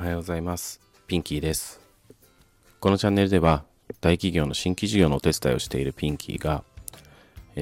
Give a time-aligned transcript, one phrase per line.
[0.00, 0.80] おはようございます。
[1.06, 1.78] ピンキーです。
[2.80, 3.64] このチャンネルでは、
[4.00, 6.64] 大企業の新規事業のお手伝いをしているピンキーが、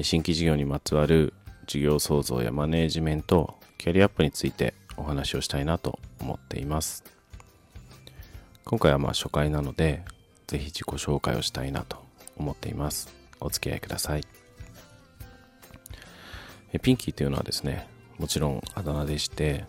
[0.03, 1.33] 新規事業にまつわる
[1.67, 7.03] 事業創造やマネージメント、キャリアアップについてお話をしたいなと思っています。
[8.63, 10.05] 今回はまあ初回なので、
[10.47, 11.97] ぜひ自己紹介をしたいなと
[12.37, 13.13] 思っています。
[13.41, 14.23] お付き合いください。
[16.81, 19.65] ピンキーというのはですね、もちろんあだ名でして、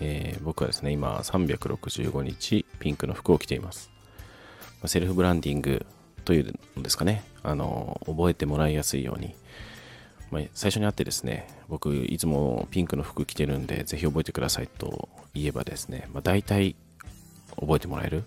[0.00, 3.90] えー僕はですね、今365日ピンクの服を着ています。
[4.86, 5.86] セルフブランディング
[6.24, 9.34] というのですかね、あの、覚えてもらいやすいように、
[10.30, 16.76] まあ、最初に会ってですね、僕いつもピンクの服着てるんで、ぜひ覚えてくださいと言えばですね、まあ、大体
[17.58, 18.24] 覚えてもらえる。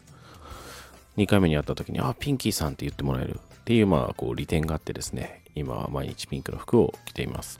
[1.18, 7.60] 2回目に会った時に、あ、ピンキーさんって言ってもらえるっていう、まあ、こう利点があってですね、今は毎日ピンクの服を着ています。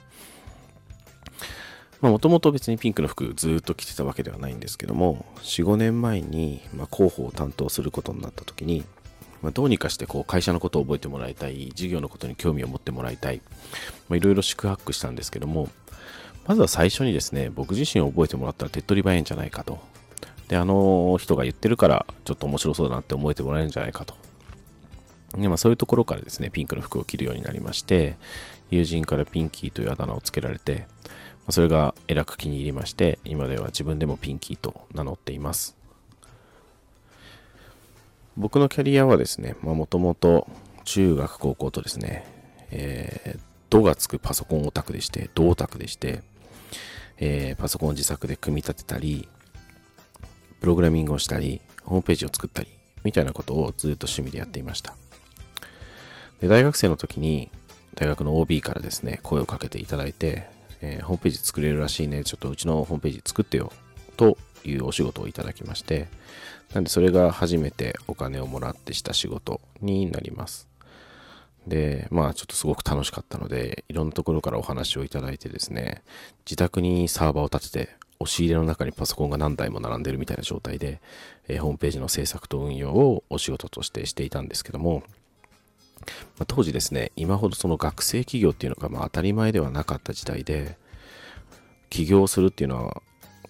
[2.00, 8.84] もともと別にピンクの服ずっと着てたわけではないんですけども、4、5年前に、まあ、広報を担当することになった時に、
[9.42, 13.40] まあ、どうにかしてこう会社のことを覚えてもらいたい、事業のことに興味を持ってもらいたい、
[14.10, 15.68] いろいろ宿泊したんですけども、
[16.46, 19.80] まずは最初にですね、僕自身を覚えてもらったら手っ取り早いんじゃないかと。
[20.48, 24.14] で、あの人が言ってるから、ちょっと面白そうだなって思えてもらえるんじゃないかと。
[25.36, 28.16] でまあ、そういうところからですね、ピンクの服を着るようになりまして、
[28.70, 30.86] 友人からピンキーというあだ名をつけられて、
[31.50, 35.76] それがえらく気に入りまして、今では自分でもピンキーと名乗っています。
[38.36, 40.46] 僕のキャリアはですね、もともと
[40.84, 42.24] 中学、高校とですね、
[42.70, 46.22] えー、ドがつくパソコンオタクでして、ドオタクでして、
[47.18, 49.28] えーパソコン自作で組み立てたり、
[50.60, 52.68] プログラミングをしたり、ホームページを作ったり、
[53.04, 54.94] みたいなことをずっと趣味でやっていました。
[56.40, 57.50] で大学生の時に、
[57.94, 63.72] 大学の OB からですね、声をかけていただいて、えーホームページ作れるらしいね、ちょっとうちのホームページ作ってよ、
[64.16, 66.08] というお仕事をいただきまして、
[66.74, 70.68] なんでそれが初めてお金をもらってした仕事になります。
[71.66, 76.02] で、まあちょっとすごく楽しかったので、いろんなところからお話をいただいてですね、
[76.46, 81.00] 自宅にサーバーを立てて、押し入れの中にパソコンが何台も並んでるみたいな状態で、
[81.46, 85.02] えーホームページの制作と運用をお仕事としてしていたんですけども、
[86.38, 90.76] まあ当時ですね、今ほどその学生企業っていうのがまあ当たり前ではなかった時代で、
[91.90, 93.02] 起業するっていうのは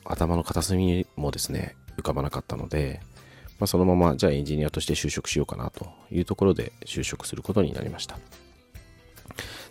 [0.04, 3.00] 頭の片隅にもですね、浮かばなかったので、
[3.58, 8.18] まあ、そのままじゃあエンジニアとして就職しようかなというところで就職することになりました。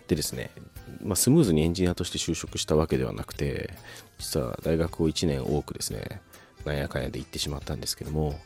[0.06, 0.50] でですね、
[1.02, 3.74] まあ、スムーズにエンジニアとして就職したわけではなくて、
[4.18, 6.20] 実は大学を1年多くですね、
[6.64, 8.38] なんやかんやで行ってしまったんですけども、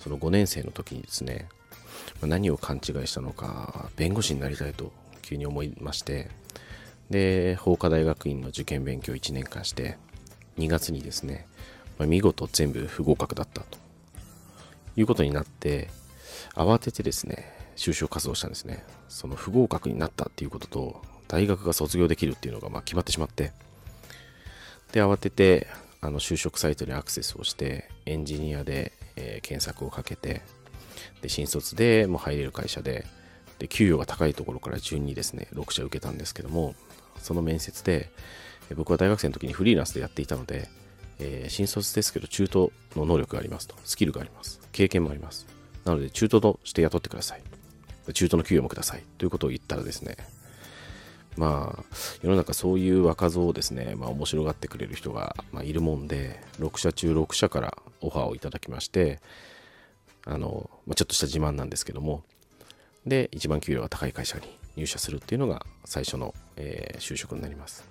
[0.00, 1.48] その5年生の時にですね、
[2.22, 4.92] 何を勘違いしたのか、弁護士になりたいと
[5.22, 6.30] 急に思いまして、
[7.10, 9.96] で、法科大学院の受験勉強1年間して、
[10.58, 11.46] 2月にですね、
[11.98, 13.78] ま見事全部不合格だったと
[14.96, 15.88] いうことになって、
[16.54, 18.84] 慌ててですね、就職活動したんですね。
[19.08, 23.52] その不合格になったっていうことと、大学が卒業できるっていうのがま決まってしまって、
[24.92, 25.66] で、慌てて、
[26.00, 30.42] あの就職サイトにアクセスをして、エンジニアで、え検索をかけて、
[31.22, 33.06] で、新卒でもう入れる会社で、
[33.58, 36.74] で、給与が高いところから順にですね、6社受けたんですけども、
[37.20, 38.10] その面接で、
[38.76, 40.68] 僕は大学生の時にフリーランスでやっていたので、
[41.18, 45.46] えー新卒ですけど中途の能力がありますと、スキルがあります、経験もあります。
[45.84, 47.42] なので中途として雇ってください。
[48.12, 49.02] 中途の給与もください。
[49.18, 50.16] ということを言ったらですね、
[51.36, 51.84] まあ、
[52.22, 59.20] 世の中そういう若造をですね、まあ面白がってくれる人が、まあ、いるもんで、6社中6社からオファーをいただきまして、
[60.28, 62.22] あの、ま、ちょっとした自慢なんですけども、
[63.06, 64.46] で、一番給料が高い会社に
[64.76, 67.84] 入社するっていうのが最初の、えー就職になります。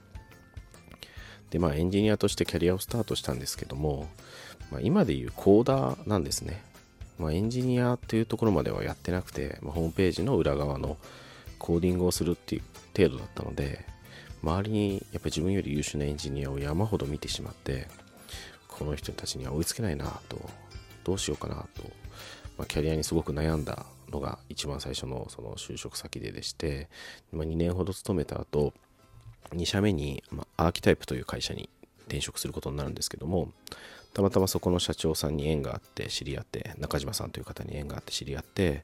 [1.50, 4.08] で、まあエンジニアとしてキャリアをスタートしたんですけども、
[4.72, 6.62] まあ、今でいうコーダーなんですね。
[7.18, 10.97] まあ、エンジニアっていうところまではやってなくて、まあ、ホームページの裏側の
[11.58, 12.62] コーディングをするっていう
[12.96, 13.86] 程度だったので、
[14.44, 17.88] 周りにやっぱり自分より優秀なエンジニアを山ほど見てしまって、
[18.67, 20.38] この人たちには追いつけないなと、
[21.03, 21.90] どうしようかなと、
[22.58, 26.90] まあ、キャリアにすごく悩んだのが一番最初のその就職先ででして、
[27.32, 28.74] まあ、2年ほど勤めた後、
[29.52, 31.70] 2社目に、まあ、アーキタイプという会社に
[32.08, 33.52] 転職することになるんですけども、
[34.14, 38.84] たまたまそこの社長さんに縁があって知り合って、中島さんという方に縁があって知り合って、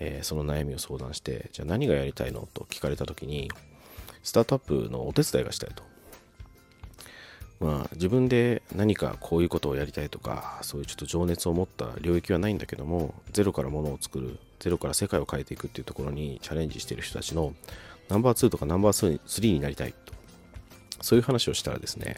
[0.00, 2.48] えーその悩みを相談して、じゃあ何がやりたいの？
[2.54, 3.50] と聞かれた時に、
[4.22, 5.82] スタートアップのお手伝いがしたいと。
[7.60, 17.54] まあ自分で何かこういうことをやりたいとか、そういうちょっと情熱を持った領域はないんだけども、ゼロからものを作る、ゼロから世界を変えていくっていうところにチャレンジしている人たちの
[18.08, 20.12] ナンバー2とかナンバー3になりたいと。
[21.00, 22.16] そういう話をしたらですね、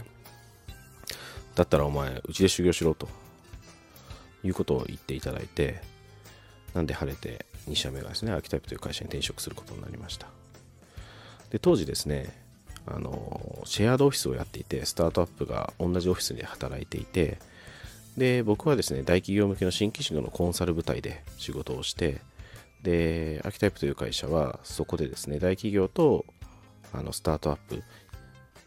[1.54, 3.08] だったらお前、うちで修行しろと。
[4.42, 5.82] いうことを言っていただいて、
[6.74, 10.28] なんで晴れて2社目がですね、アーキタイプという会社に転職することになりました。
[11.50, 12.32] で、当時ですね、
[12.86, 17.38] あの、シェアードオフィスをやっていて、スタートアップが同じオフィスで働いていて、
[18.16, 22.20] で、僕はですね、大企業向けの新規事業のコンサル部隊で仕事をして、
[22.82, 26.24] で、アキタイプという会社は、そこでですね、大企業と
[26.92, 27.82] あのスタートアップ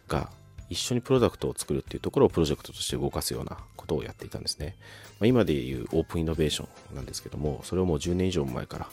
[0.08, 0.30] が
[0.70, 4.76] 一緒にプロダクトを作るっていうところをプロジェクトとして動かすようなことをやっていたんですね。
[5.20, 8.88] まあ、今でいうオープンイノベーションなんですけども、それをもう10年以上前から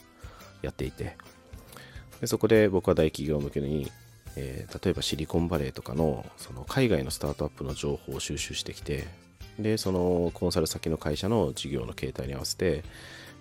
[0.63, 1.17] やっていて、
[2.21, 3.91] でそこで僕は大企業向けに、
[4.37, 9.09] えー、例えばシリコンバレーとかのその海外のスタートアップの情報を収集してきて、
[9.59, 12.85] で、そのコンサル先の会社の事業の形態に合わせて、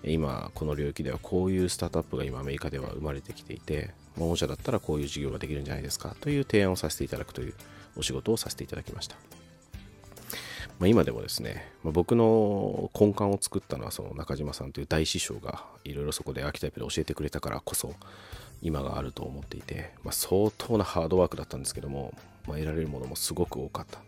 [0.02, 7.54] 今この領域ではこういうスタートアップが今アメリカでは生まれてきていて、御社だったらこういう事業ができるんじゃないですかという提案をさせていただくという
[7.96, 9.16] お仕事をさせていただきました。
[10.78, 17.94] まあ、今でもですね、まあ、僕の根幹を作ったのはその中島さんという大師匠がいろいろそこでアーキタイプで教えてくれたからこそ
[18.62, 22.12] 今があると思っていて、まあ、相当なハードワークだったんですけども、
[22.46, 24.00] まあ、得られるものもすごく多かった。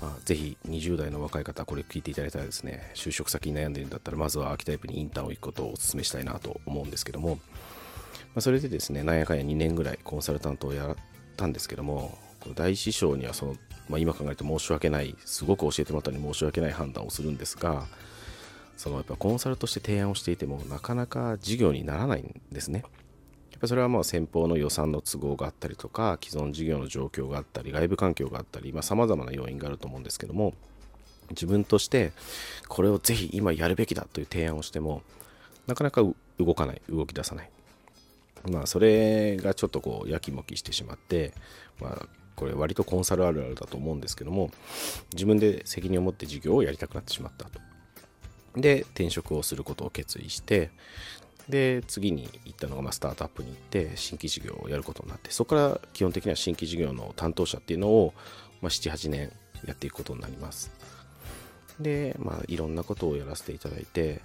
[0.00, 7.40] まあ、ぜひ20代の若い方これ聞いていただいたらですね就職先に悩んでるんだったらまずはアーキタイプにインターンを行くことをお勧めしたいなと思うんですけども、ま
[8.36, 10.96] あ、それでですねなんやかんや2年ぐらいコンサルタントをやっ
[11.36, 12.16] たんですけども
[12.54, 13.56] 大師匠にはその、
[13.90, 17.84] まあ、今考えると申し訳ないすごく教えてもらったのに申し訳ない判断をするんですが
[18.78, 22.82] そのやっぱコンサルとして提案をしていてもなかなか事業にならないんですね。
[23.64, 30.54] それはまあ先方の予算の都合があったりとか既存事業の状況があったり外部環境があったりさまざ、まな要因があると思うんですけども
[31.30, 32.12] 自分として
[32.68, 35.02] これをぜひ今やるべきだという提案をしても
[35.66, 36.02] なかなか
[36.38, 37.50] 動かない動き出さない。
[38.50, 41.34] まあそれがちょっとこうやきもきしてしまって
[41.78, 44.50] まあこれ割とコンサルあるあるだと思うんですけども
[45.12, 47.60] 自分で責任を持って事業をやりたくなってしまったと。
[48.56, 50.70] で転職をすることを決意して
[51.50, 58.14] で次に行ったのがまスタートアップに行って新規事業をやることになってそこから基本的には新規事業の担当者っていうのを、
[58.62, 59.32] ま、78年
[59.66, 60.70] やっていくことになります。
[61.78, 64.20] でまあいろんなことをやらせていただいて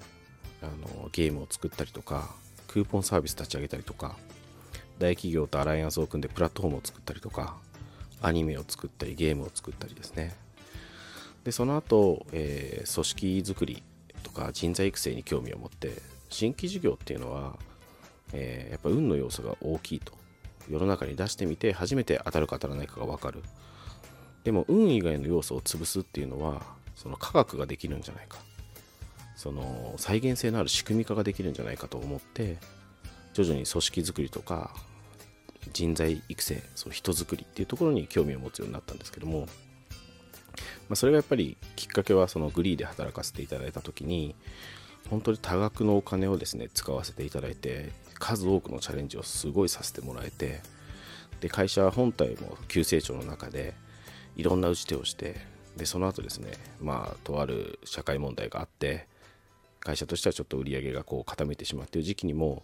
[0.62, 2.36] あのゲームを作ったりとか
[2.68, 4.18] クーポンサービス立ち上げたりとか
[5.00, 7.56] 大企業とアライアンスを組んでプラットフォームを作ったりとか
[8.22, 10.36] アニメを作ったりゲームを作ったりですね。
[11.44, 13.84] でその後、えー、組織づくり
[14.24, 17.58] とか人材育成に興味を持って新規事業っていうのは、
[18.34, 20.14] えー、やっぱ運の要素が大きいと。
[20.70, 23.44] 世の中に出してみて初めて当たるか当たらないかが分かる。
[24.44, 26.64] でも運以外の要素を潰すっていうのは
[26.96, 28.38] その科学ができるんじゃないか。
[29.36, 32.58] その再現性のある仕組み化ができるんじゃないかと思って
[33.34, 34.74] 徐々に組織づくりとか
[35.74, 39.46] 人材育成そう人づくりっていうところに興味を持つようになったんですけども、ま
[40.92, 44.36] あ、それがやっぱりきっかけはそのグリーで働かせていただいた時に
[45.10, 50.62] 本当に多額のお金をですね使わせていただいて数多くのチャレンジをすごいさせてもらえて
[51.42, 53.74] で会社本体も急成長の中で
[54.36, 55.36] いろんな打ち手をして
[55.78, 59.08] でその後ですねまあとある社会問題があって
[59.80, 62.64] 会社としてはちょっと売り上げがこう傾いてしまっている時期にも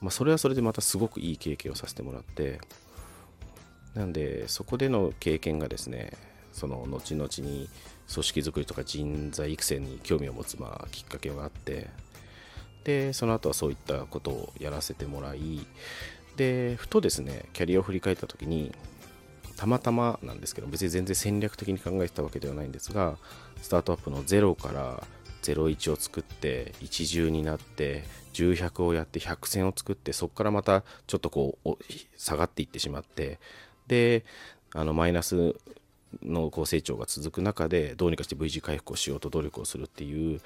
[0.00, 2.60] まあ、それはそれでまたすごくいい経験をさせてもらって
[3.94, 6.12] なんでそこでの経験がですね
[6.52, 7.68] その後々に
[8.12, 11.88] 組織づくりとか人材育成に興味を持つまあきっかけがあって
[12.84, 15.66] でその後はそういったことをやらせてもらい
[16.36, 18.72] でふとですねキャリアを振り返った時に
[19.56, 23.18] たまたまなんですけど別に全然戦略的に考えてたわけではないんですが
[23.60, 25.02] スタートアップのゼロから
[25.42, 31.76] 01を作って10になって100をやって100戦を作ってそこからまたちょっとこう
[32.16, 33.40] 下がっていってしまって
[33.88, 34.24] で
[34.74, 35.56] あのマイナス
[36.22, 40.40] のこう成長が続く中でどうにかして V 字回復をしようと努力をするっていう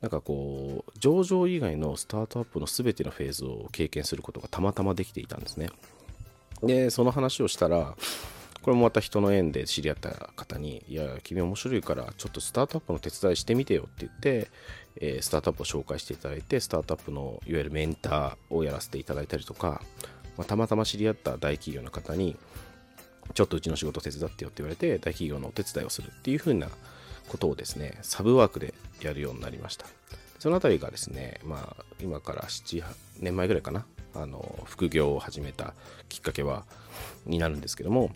[0.00, 5.70] なんかこう上場以外のスタートアップの全てのフェーズを経験することがたまたまできていたんですね。
[6.62, 7.96] でその話をしたら
[8.62, 14.50] これもまた人の縁で知り合った方に、いや、君面白いから、ちょっとスタートアップの手伝いしてみてよって言って、
[15.00, 19.80] え、スタートアップを紹介していただいて、スタートアップのいわゆるメンターをやらせていただいたりとか、
[20.36, 22.36] ま、たまたま知り合った大企業の方に、
[23.34, 26.68] ちょっとうちの仕事手伝ってよって言われて、大企業のお手伝いをするっていう風な
[27.28, 29.86] ことをですね、サブワークでやるようになりました。
[30.38, 32.84] そのあたりがですね、まあ、今から7
[33.20, 35.74] 年前ぐらいかな、あの、副業を始めた
[36.08, 36.64] きっかけは、
[37.26, 38.10] になるんですけども、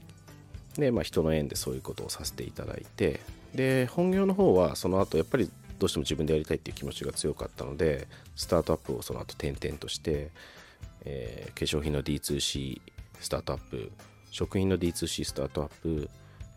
[0.76, 3.20] で、まあ、人の縁でそういうことをさせていただいて
[3.54, 10.30] で本業の方はその後やっぱりどうしても自分でやりたいっていう気持ちが強かったのでスタートアップをその後転々として、
[11.04, 12.80] えー、化粧品の D2C
[13.20, 13.90] スタートアップ
[14.32, 16.08] 食品の D2C スタートアップ、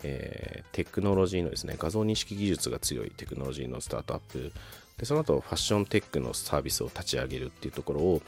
[0.04, 4.54] えー、テクノロジーのですね、画像認識技術が強いテクノロジーのスタートアップ、
[4.98, 8.22] でその後ファッションテックのサービスを立ち上げるっていうところを、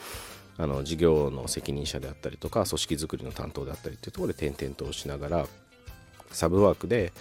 [0.58, 5.48] あの事業の責任者であったりとか、組織づくりの担当であったりっていうところで転々としながら、
[6.32, 7.14] サブワークで、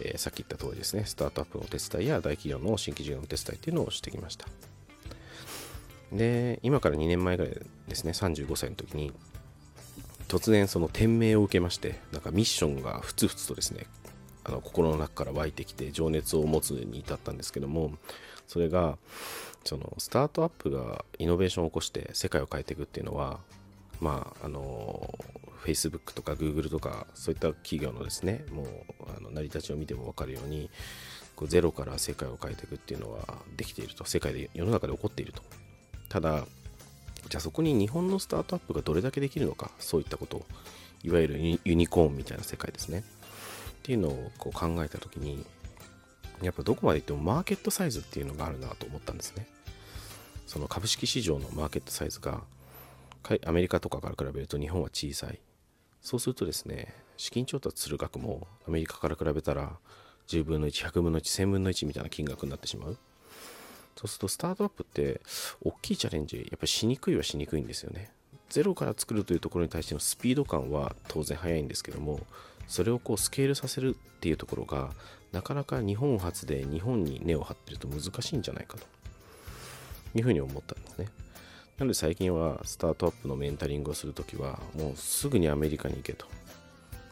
[0.00, 4.48] えー、さっき言った通りですね、スタートアップのお手伝いや大企業の新規事業のお手伝いっていうのをしてきました。
[6.12, 7.52] で、今から2年前ぐらい
[7.86, 9.12] ですね、35歳の時に、
[10.28, 13.86] 突然その天命を受けまして、なんかミッションがふつふつとですね、
[14.44, 17.92] あの心の中から湧いてきて情熱を持つに至ったんですけども、
[18.46, 18.98] それが、
[19.64, 23.40] そのスタートアップがイノベーションを起こして世界を変えていくっていうのは、
[24.00, 25.18] まあ、あの、
[25.64, 28.66] Facebook とか Google とか、そういった企業のですね、もう、
[29.16, 30.70] あの成り立ちを見ても分かるように、
[31.36, 33.20] こうゼロから世界を変えていくっていうのは
[33.56, 35.42] できていると、世界で世の中で起こっていると。
[36.08, 36.46] ただ、
[37.28, 40.46] じゃあそこに日本のスタートアップがどれだけできるのか、そういったことを、
[41.02, 43.04] いわゆるユニコーンみたいな世界ですね。
[43.80, 45.44] っていうのをこう考えたときに、
[46.42, 49.46] やっぱどこまでいってもマーケットサイズっていうのがあるなと思ったんですね。
[50.46, 52.42] その株式市場のマーケットサイズが
[53.44, 55.38] アメリカとかから比べると日本は小さい。
[56.00, 59.76] そうするとですね、資金調達する額もアメリカから比べたら
[60.28, 62.98] 10分の1、100分の1、1000分の1みたいな金額になってしまう。
[63.98, 65.20] そうするとスタートアップって
[65.60, 68.12] 大きいチャレンジやっぱりしにくいはしにくいんですよね。
[68.48, 72.20] ゼロから作るというところに対してのスピード感は当然速いんですけども
[72.68, 74.90] それをこうスケールさせるっていうところが
[75.32, 78.86] なかなか日本初で日本に根を張ってると難しいんじゃないかと
[80.14, 81.08] いうふうに思ったんですね。
[81.76, 86.26] なので最近はスタートアップのメンタリングをするときはもうすぐにアメリカに行けと。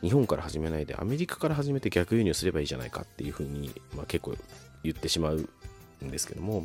[0.02, 4.36] 日本から始めないでアメリカから始めて逆輸入すればいいじゃないかっていうふうに、まあ、結構
[4.84, 5.48] 言ってしまう
[6.06, 6.64] んですけども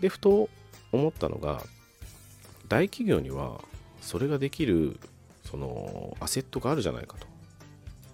[0.00, 0.48] でふと
[0.92, 1.62] 思ったのが
[2.68, 3.60] 大企業には
[4.00, 4.98] それができる
[5.44, 7.26] そのアセットがあるじゃないかと。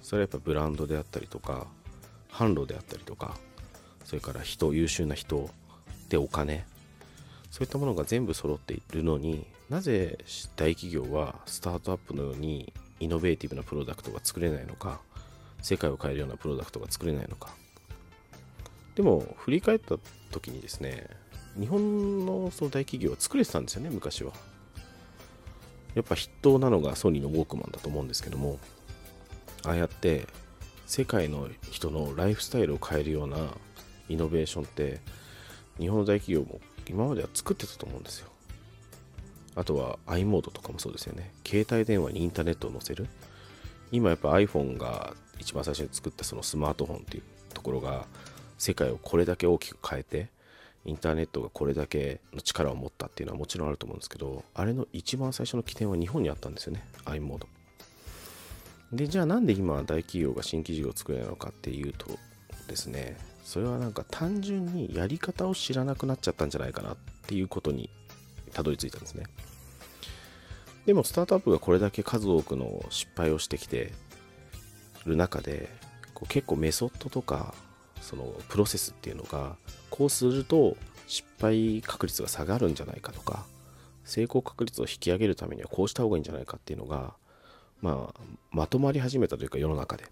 [0.04, 1.66] それはやっぱブランドであったりとか
[2.30, 3.38] 販路であったりとか
[4.04, 5.48] それから人優秀な人
[6.10, 6.66] でお金
[7.50, 10.18] そういったものが全部揃っているのになぜ
[10.56, 15.00] 大企業はスタートアップのようにイノベーティブなプロダクトが作れないのか
[15.62, 17.48] 世界を変えるようなプロダクトが作れないのか
[18.94, 19.96] でも振り返った
[20.30, 21.08] 時にですね
[21.58, 24.32] 日本のその大企業は作れてたんですよね昔は。
[25.94, 28.58] やっぱ筆頭なのがソニーのウォークマンだと思うんですけども
[29.64, 30.26] ああやって
[30.86, 33.36] 世界の人のライフスタイルを変えるような
[34.08, 35.00] イノベーションって
[35.78, 38.28] 日本の大企業も今までは作ってたと思うんですよ。
[39.56, 41.32] あとは i モードとかもそうですよね。
[41.46, 43.06] 携帯電話にインターネットを載せる。
[43.92, 47.22] 今やっぱ iPhone が一番最初に作ったそのスマートフォンっていう
[47.54, 48.06] ところが
[48.58, 50.28] 世界をこれだけ大きく変えて
[50.84, 56.84] インターネットがこれだけの力を持ったっていうのはもちろんあると思うんですけどあれの一番最初の起点は日本にあったんですよね。
[57.04, 57.48] i モード。
[58.92, 62.06] でじゃあなんで今大企業が新規事業を作れないのかっていうと
[62.68, 66.96] ですねそれはなんか単純にやり方を知らなくなっちゃったんじゃないかなっ
[67.26, 67.90] ていうことに
[68.52, 69.24] たどり着いたんですね。
[70.86, 73.92] でもスタートアップがこれだけ数多くの失敗をしてきて
[75.06, 75.68] る中で
[76.12, 77.54] こう結構メソッドとか
[78.04, 79.56] そのプロセスっていうのが
[79.90, 83.44] こうすると失敗確率が下がるんじゃないかとか
[84.04, 87.14] 成功確率を引き上げるためにはこうした方がいいんじゃないかっていうのが
[87.84, 88.20] まあ、
[88.50, 90.04] まとまり始めたというか世の中で。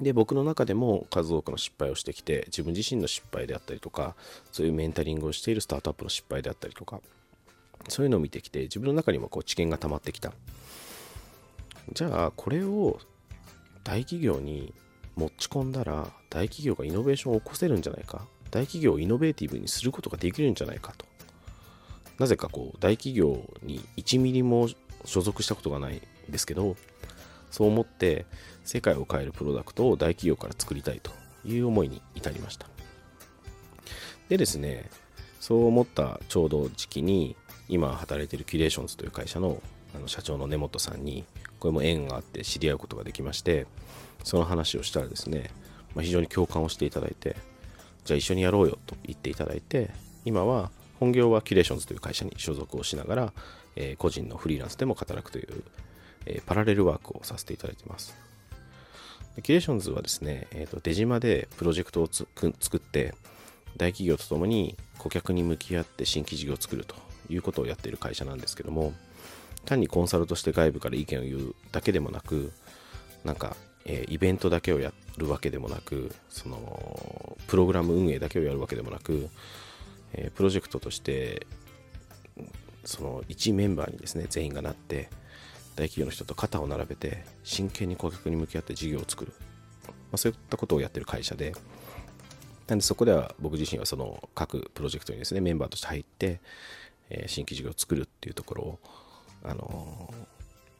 [0.00, 4.16] で、僕の中でも数多くの失敗をしてきて、自分自身の失敗であったりとか、
[4.50, 7.00] そういうメンタリングをしているスタートアップの失敗であったりとか、
[7.88, 10.32] そういうのを見てきて、自分の中にもこう知見が溜まってきた。
[11.92, 12.98] じゃあ、これを
[13.84, 14.74] 大企業に
[15.16, 18.26] 持ち込んだら、大企業がイノベーションを起こせるんじゃないか？
[18.50, 21.06] 大企業をイノベーティブにすることができるんじゃないかと。
[22.18, 24.68] なぜかこう、大企業に1ミリも
[25.04, 26.00] 所属したことがないん
[26.30, 26.76] ですけど、
[27.50, 28.26] そう思って
[28.64, 31.10] 世界を変えるプロダクトを大企業から作りたいと
[31.44, 32.66] いう思いに至りました。
[34.28, 34.88] でですね、
[35.40, 37.36] そう思ったちょうど時期に、
[37.68, 39.62] 今働いているキュレーションズという会社の
[39.94, 41.24] あの社長の根本さんに、
[41.62, 43.68] これも縁があって知り合うことができまして、
[44.24, 45.52] その話をしたらですね、
[45.94, 47.36] まあ、非常に共感をしていただいて、
[48.04, 49.90] じゃあ一緒にやろうよと言っていただいて、
[50.24, 53.32] 今は本業はキュレーションズという会社に所属をしながら、
[53.76, 55.62] えー、個人のフリーランスでも働くという、
[56.26, 58.16] えー、パラレルワークをさせていただいてます。
[59.44, 63.14] キュレーションズはですね、えーと、出島でプロジェクトをつく作って、
[63.76, 66.96] 大企業とともに顧客に向き合って新規事業を作ると
[67.30, 68.92] いうことをやっている会社なんですけども、
[69.64, 72.52] 単にコンサルとして外部から意見を言うだけでもなく、
[73.24, 79.28] なんか、えー、イベントだけをやるわけでもなく、その、プログラム運営だけをやるわけでもなく、
[80.14, 81.46] えー、プロジェクトとして
[82.84, 85.08] その1メンバーにですね全員がなって
[85.76, 89.32] 大企業の人と肩を並べて真剣に顧客に向き合って事業を作る。
[89.86, 91.54] まあ、そういったことをやってる会社で、
[92.68, 96.40] なんでそこでは僕自身はその各プロジェクトにですね、メンバーとして入って、
[97.08, 98.78] えー、新規事業を作るっていうところを、
[99.44, 100.12] あの、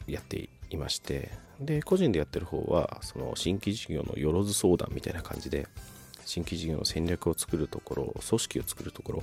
[0.07, 5.67] やっていまして、で、個人でやってる方は、その新規事業のよろず相談みたいな感じで、
[6.25, 9.23] 新規事業の戦略を作るところ、組織を作るところ、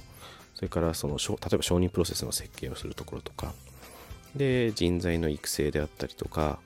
[0.56, 3.54] それからその例えば承認プロセスの設計をするところとか、
[4.36, 6.60] で、人材の育成であったりとか、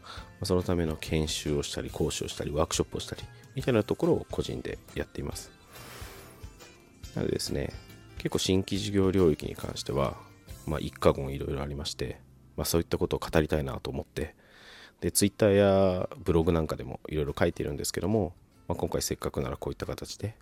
[0.43, 3.23] そのための研修をしたり、講師をしたり、ワークショップをしたり、
[3.55, 5.51] みたいなところを個人でやっています。
[7.15, 7.71] なのでですね、
[8.17, 10.17] 結構新規事業領域に関しては、
[10.65, 12.19] まあ、一過言いろいろありまして、
[12.57, 14.35] まあ、そういったことを語りたいなと思って、
[15.01, 18.33] で、ツイッターやブログなんかでもいろいろ書いてるんですけども、
[18.67, 20.35] まあ、今回せっかくならこういった形で、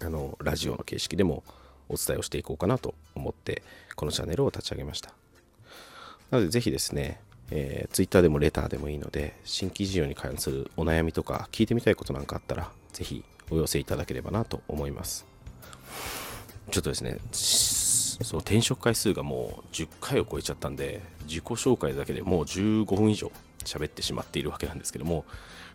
[0.00, 1.42] あの、ラジオの形式でも
[1.88, 3.62] お伝えをしていこうかなと思って、
[3.94, 5.12] このチャンネルを立ち上げました。
[6.30, 7.20] なので、ぜひですね、
[7.50, 15.26] えー、Twitter でもレターでもいいので、新規事業に関するお悩みとか聞いてみたいことなんかあったら、ぜひお寄せいただければなと思います。
[16.70, 17.18] ちょっとですね、
[18.22, 23.30] その転職回数がもう10回を超えちゃったんで、自己紹介だけでもう15分以上
[23.64, 25.24] 喋ってしまっているわけなんですけども、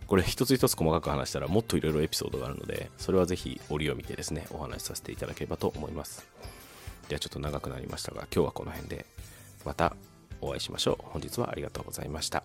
[0.08, 6.28] これ一つ一つ細かく話したらもっといろいろエピソードがあるので、それはぜひ折を見てですね、お話しさせていただければと思います。
[7.08, 9.06] ではちょっと長くなりましたが、今日はこの辺で、
[9.66, 9.96] また
[10.42, 11.06] お会いしましょう。
[11.12, 12.44] 本日はありがとうございました。